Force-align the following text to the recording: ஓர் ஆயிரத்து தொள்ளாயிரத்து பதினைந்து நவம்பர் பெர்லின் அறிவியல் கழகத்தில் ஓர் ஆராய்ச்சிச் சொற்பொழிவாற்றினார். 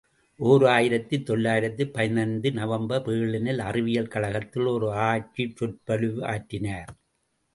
ஓர் 0.39 0.63
ஆயிரத்து 0.65 1.15
தொள்ளாயிரத்து 1.23 1.83
பதினைந்து 1.87 2.51
நவம்பர் 2.51 3.03
பெர்லின் 3.07 3.59
அறிவியல் 3.67 4.11
கழகத்தில் 4.15 4.65
ஓர் 4.65 4.85
ஆராய்ச்சிச் 4.93 5.55
சொற்பொழிவாற்றினார். 5.59 6.91